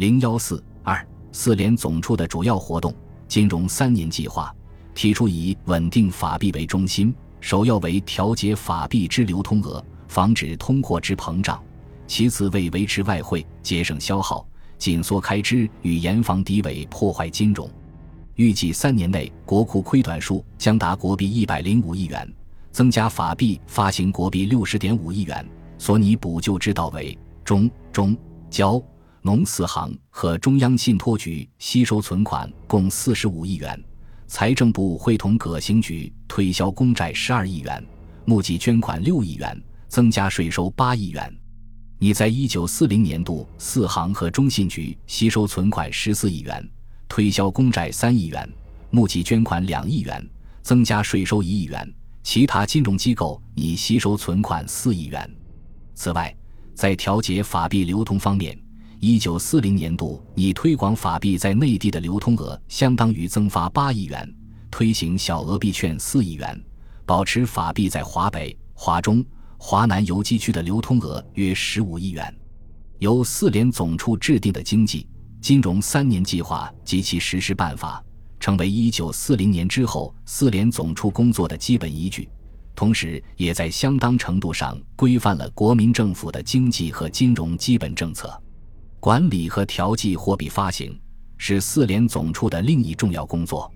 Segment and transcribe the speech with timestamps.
[0.00, 2.94] 零幺四二四联总处的主要活动：
[3.28, 4.50] 金融三年计划
[4.94, 11.58] 提出以稳定法币为中心，首要为调节法币之流通额，防止通货之膨胀；
[12.06, 17.68] 其次为维持外汇、节省消耗、紧缩开支与严防敌伪破坏金融。
[18.36, 22.26] 预计三年内国库亏短数将达国币一百零五亿元，
[22.72, 25.46] 增加法币发行国币六十点五亿元，
[25.76, 28.16] 所拟补救之道为中中
[28.48, 28.82] 交
[29.22, 33.78] 农四行和中央信托局吸收存款共四十五亿元，
[34.26, 37.86] 财政部会同葛刑局推销公债十二亿元，
[38.24, 41.30] 募集捐款六亿元，增加税收八亿元。
[41.98, 46.66] 拟在一九四零年度四行和中信局吸收存款十四亿元。
[47.06, 48.50] 推销公债三亿元，
[48.88, 50.26] 募集捐款两亿元，
[50.62, 51.84] 增加税收一亿元；
[52.22, 55.30] 其他金融机构拟吸收存款四亿元。
[55.94, 56.34] 此外，
[56.74, 58.58] 在调节法币流通方面，
[59.02, 64.22] 一九四零年度拟推广法币在内地的流通额，相当于增发八亿元；
[64.70, 66.62] 推行小额币券四亿元，
[67.06, 69.24] 保持法币在华北、华中、
[69.56, 72.22] 华南游击区的流通额约十五亿元。
[72.98, 75.08] 由四联总处制定的经济。
[75.40, 78.04] 金融三年计划及其实施办法，
[78.38, 82.28] 成为一九四零年之后四联总处工作的基本依据，
[82.74, 88.30] 同时也在相当程度上规范了国民政府的经济和金融基本政策。
[89.00, 90.94] 管理和调剂货币发行
[91.38, 93.72] 是四联总处的另一重要工作。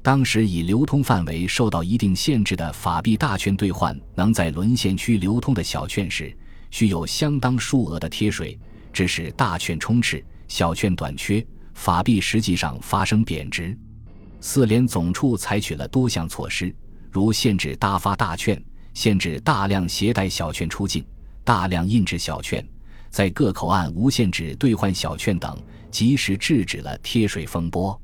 [0.00, 6.34] 当时以流通范围受到一定限制的法币大券兑换，能在沦陷区流通的小券时，
[6.70, 8.56] 需有相当数额的贴水，
[8.92, 10.24] 致使大券充斥。
[10.46, 13.76] 小券短缺，法币实际上发生贬值。
[14.40, 16.74] 四联总处采取了多项措施，
[17.10, 18.60] 如限制大发大券、
[18.94, 21.04] 限制大量携带小券出境、
[21.44, 22.64] 大量印制小券、
[23.10, 25.58] 在各口岸无限制兑换小券等，
[25.90, 28.00] 及时制止了贴水风波。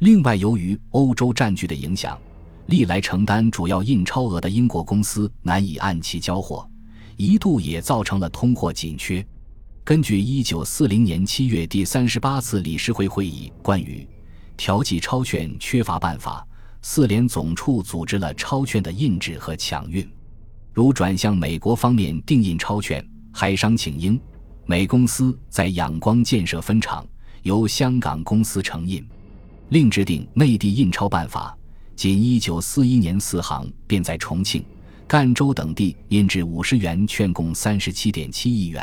[0.00, 2.18] 另外，由于欧洲战局的影响，
[2.66, 6.68] 历来承担主要印钞额的英国公司难以按期交货，
[7.16, 9.24] 一度也造成了通货紧缺。
[9.84, 14.06] 根据一九四零年七月第三十八次理事会会议关于
[14.56, 16.46] 调剂钞券缺乏办法，
[16.82, 20.08] 四联总处组织了钞券的印制和抢运，
[20.72, 24.20] 如转向美国方面订印钞券，海商请英
[24.70, 27.04] 美公司在仰光建设分厂，
[27.42, 29.04] 由香港公司承印，
[29.70, 31.58] 另制定内地印钞办法。
[31.96, 34.64] 仅一九四一年四行便在重庆、
[35.08, 38.80] 赣州等地印制五十元券共三十七点七亿元。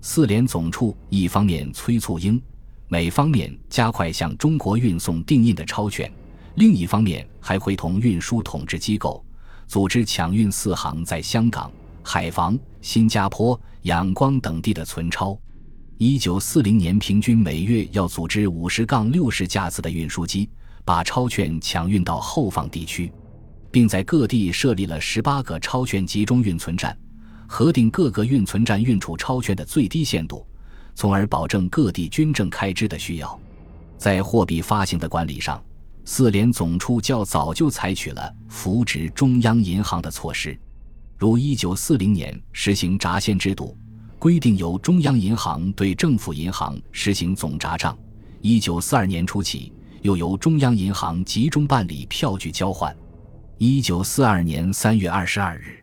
[0.00, 2.42] 四联总处一方面催促英
[2.88, 6.12] 美方面加快向中国运送定印的钞券，
[6.56, 9.24] 另一方面还会同运输统治机构
[9.68, 11.70] 组织抢运四行在香港、
[12.04, 15.36] 海防、新加坡、仰光等地的存钞。
[15.96, 20.50] 一九四零年，平均每月要组织五十杠六十架次的运输机，
[20.84, 23.10] 把钞券抢运到后方地区，
[23.70, 26.96] 并在各地设立了十八个钞券集中运存站。
[27.46, 30.46] 核定各个运存站运储钞券的最低限度，
[30.94, 33.40] 从而保证各地军政开支的需要。
[33.96, 35.62] 在货币发行的管理上，
[36.04, 40.58] 四联总处较早就采取了扶植中央银行的措施，
[41.24, 43.74] 如1940年实行闸限制度，
[44.18, 47.98] 规定由中央银行对政府银行实行总闸账
[48.42, 52.94] ；1942年初起，又由中央银行集中办理票据交换。
[53.58, 55.82] 1942年3月22日。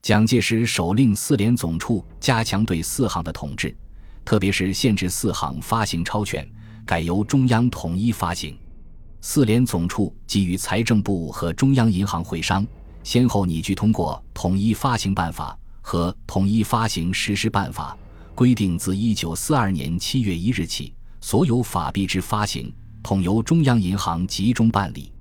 [0.00, 3.76] 蒋介石首令四联总处加强对四行的统治，
[4.24, 6.50] 特别是限制四行发行钞券，
[6.86, 8.56] 改由中央统一发行。
[9.20, 12.66] 四联总处给予财政部和中央银行会商，
[13.02, 17.96] 先后拟具通过《统一发行办法》和《统一发行实施办法》，
[18.34, 22.72] 规定自一九四二年七月一日起，所有法币之发行
[23.02, 25.12] 统由中央银行集中办理。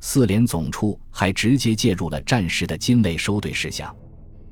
[0.00, 3.94] 四联总处还直接介入了战时的金类收兑事项。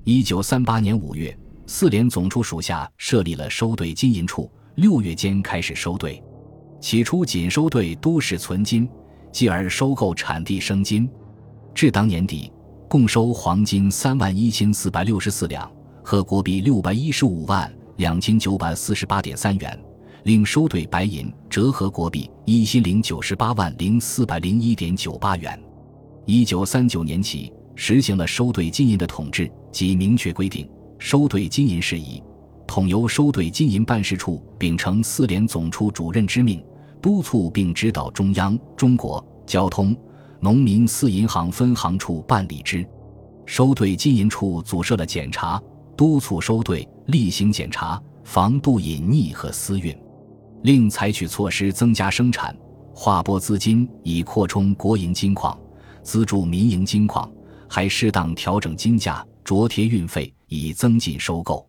[0.05, 1.37] 一九三八年五月，
[1.67, 6.23] 四联总处属下设立了收兑金银处，六月间开始收兑。
[6.81, 8.89] 起初仅收兑都市存金，
[9.33, 11.11] 继而收购产地生金。
[11.75, 12.53] 至当年底，
[12.89, 15.71] 共收黄金三万一千四百六十四两
[16.03, 19.79] 和国币六百一十五万两千九百四十八点三元，
[20.23, 25.61] 另收兑白银折合国币一千零九十八万零四百零一点九八元。
[26.25, 27.53] 一九三九年起。
[27.81, 30.69] 实行了收兑金银的统治，即明确规定
[30.99, 32.21] 收兑金银事宜
[32.67, 36.61] 统由收兑金银办事处秉承四联总处主任之命，
[37.01, 39.97] 督促并指导中央、中国交通、
[40.41, 42.87] 农民四银行分行处办理之。
[43.47, 45.61] 收兑金银处组设了检查、
[45.97, 49.97] 督促收兑、例行检查、防度隐匿和私运。
[50.63, 52.55] 另采取措施增加生产，
[52.93, 55.59] 划拨资金以扩充国营金矿，
[56.03, 57.31] 资助民营金矿，
[57.69, 61.67] 还适当调整金价、着贴运费，以增进收购。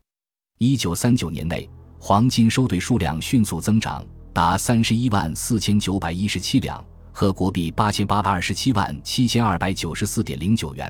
[0.57, 6.83] 一九三九年内，黄金收兑数量迅速增长，达三十一万四千九百一十七两，
[7.19, 10.89] 和国币八千八百二十七万七千二百九十四点零九元；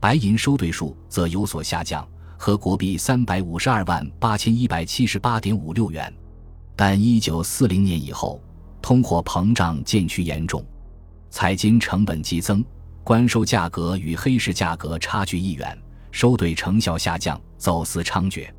[0.00, 2.04] 白银收兑数则有所下降，
[2.36, 6.12] 和国币三百五十二万八千一百七十八点五六元。
[6.74, 8.42] 但一九四零年以后，
[8.82, 10.66] 通货膨胀渐趋严重，
[11.30, 12.64] 采金成本激增，
[13.04, 15.78] 官收价格与黑市价格差距亦远，
[16.10, 18.50] 收兑成效下降，走私猖獗。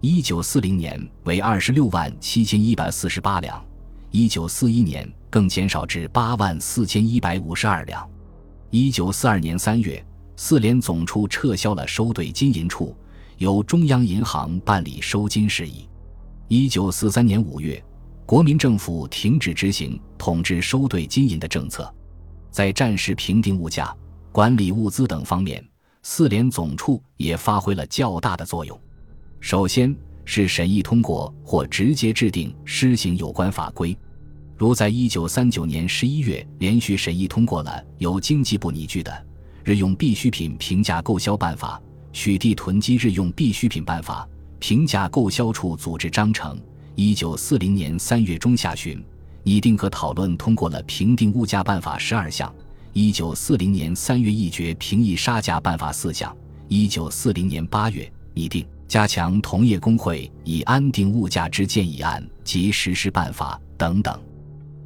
[0.00, 3.64] 一九四零年为二十六万七千一百四十八两，
[4.10, 8.06] 一九四一年更减少至八万四千一百五十二两。
[8.70, 10.04] 一九四二年三月，
[10.36, 12.94] 四联总处撤销了收兑金银处，
[13.38, 15.88] 由中央银行办理收金事宜。
[16.48, 17.82] 一九四三年五月，
[18.26, 21.92] 国民政府停止执行统治收兑金银的政策，
[22.50, 23.96] 在战时平定物价、
[24.32, 25.64] 管理物资等方面，
[26.02, 28.78] 四联总处也发挥了较大的作用。
[29.40, 29.94] 首先
[30.24, 33.96] 是审议通过或直接制定施行有关法规，
[34.60, 39.10] 如在一九三九年十一月连续审议通过了由经济部拟具的
[39.64, 41.80] 《日用必需品平价购销办法》
[42.12, 44.28] 《取缔囤积日用必需品办法》
[44.58, 46.58] 《平价购销处组织章程》。
[46.94, 49.02] 一九四零年三月中下旬，
[49.44, 52.54] 拟定和讨论通过了《评定物价办法》十二项。
[52.92, 56.36] 一九四零年三月议决《平抑杀价办法》四项。
[56.68, 58.66] 一九四零年八月拟定。
[58.86, 64.20] 加强同业工会以安定物价之建议案及实施办法等等。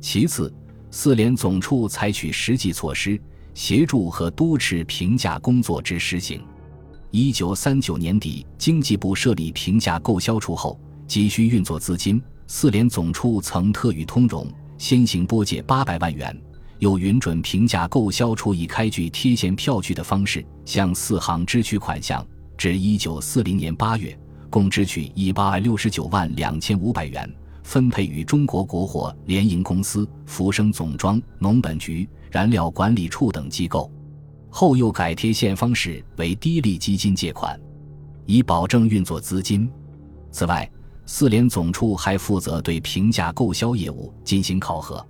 [0.06, 0.52] 其次，
[0.90, 3.18] 四联总处采取实际措施，
[3.54, 6.42] 协助和督持评价工作之实行。
[7.10, 14.46] 一九三九年底，经济部设立评价购销处后，急需运作资金，四联总处曾特予通融，
[14.76, 16.38] 先行拨借八百万元，
[16.80, 22.22] 又允准评价购销处以开具贴现票据的方式，向四行支取款项。
[22.58, 24.14] 至一九四零年八月，
[24.50, 27.34] 共支取一百六十九万两千五百元，
[27.64, 33.90] 分配与中国国货联营公司、福生总装、农本局、燃料管理处等机构。
[34.48, 37.58] 后又改贴现方式为低利基金借款，
[38.26, 39.68] 以保证运作资金。
[40.30, 40.70] 此外，
[41.06, 45.04] 四联总处还负责对平价购销业务进行考核。